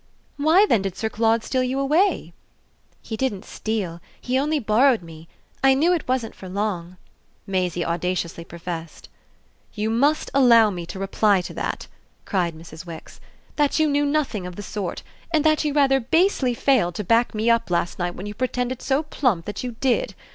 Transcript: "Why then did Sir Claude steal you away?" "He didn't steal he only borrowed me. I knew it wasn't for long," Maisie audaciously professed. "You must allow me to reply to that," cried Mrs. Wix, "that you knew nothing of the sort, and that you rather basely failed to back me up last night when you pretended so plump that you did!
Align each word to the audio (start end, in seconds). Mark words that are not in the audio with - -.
"Why 0.37 0.65
then 0.65 0.81
did 0.81 0.97
Sir 0.97 1.09
Claude 1.09 1.43
steal 1.43 1.61
you 1.61 1.79
away?" 1.79 2.33
"He 3.03 3.15
didn't 3.15 3.45
steal 3.45 4.01
he 4.19 4.39
only 4.39 4.57
borrowed 4.57 5.03
me. 5.03 5.27
I 5.63 5.75
knew 5.75 5.93
it 5.93 6.07
wasn't 6.07 6.33
for 6.33 6.49
long," 6.49 6.97
Maisie 7.45 7.85
audaciously 7.85 8.43
professed. 8.43 9.09
"You 9.75 9.91
must 9.91 10.31
allow 10.33 10.71
me 10.71 10.87
to 10.87 10.97
reply 10.97 11.41
to 11.41 11.53
that," 11.53 11.85
cried 12.25 12.55
Mrs. 12.55 12.83
Wix, 12.83 13.19
"that 13.57 13.77
you 13.77 13.87
knew 13.87 14.03
nothing 14.07 14.47
of 14.47 14.55
the 14.55 14.63
sort, 14.63 15.03
and 15.31 15.43
that 15.43 15.63
you 15.63 15.71
rather 15.71 15.99
basely 15.99 16.55
failed 16.55 16.95
to 16.95 17.03
back 17.03 17.35
me 17.35 17.47
up 17.51 17.69
last 17.69 17.99
night 17.99 18.15
when 18.15 18.25
you 18.25 18.33
pretended 18.33 18.81
so 18.81 19.03
plump 19.03 19.45
that 19.45 19.63
you 19.63 19.75
did! 19.81 20.15